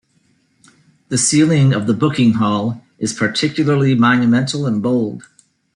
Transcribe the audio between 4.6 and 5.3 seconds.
and bold.